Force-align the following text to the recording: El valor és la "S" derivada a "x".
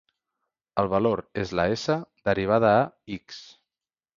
El 0.83 0.87
valor 0.93 1.21
és 1.43 1.53
la 1.59 1.65
"S" 1.81 1.99
derivada 2.31 2.73
a 2.79 2.81
"x". 3.19 3.45